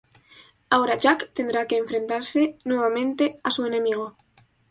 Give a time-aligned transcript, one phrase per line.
[0.71, 4.15] Ahora Jack tendrá que enfrentarse nuevamente a su enemigo.